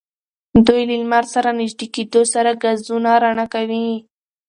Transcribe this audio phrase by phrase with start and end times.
[0.65, 3.87] دوی له لمر سره نژدې کېدو سره ګازونه رڼا کوي.